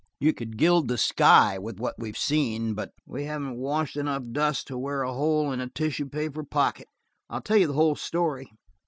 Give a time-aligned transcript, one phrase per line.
[0.19, 4.65] You could gild the sky with what we've seen but we haven't washed enough dust
[4.69, 6.87] to wear a hole in a tissue paper pocket.
[7.29, 8.51] I'll tell you the whole story.